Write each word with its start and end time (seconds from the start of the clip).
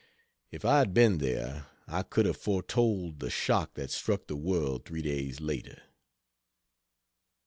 If 0.49 0.65
I 0.65 0.79
had 0.79 0.95
been 0.95 1.19
there 1.19 1.67
I 1.85 2.01
could 2.01 2.25
have 2.25 2.35
foretold 2.35 3.19
the 3.19 3.29
shock 3.29 3.75
that 3.75 3.91
struck 3.91 4.25
the 4.25 4.35
world 4.35 4.83
three 4.83 5.03
days 5.03 5.39
later. 5.39 5.79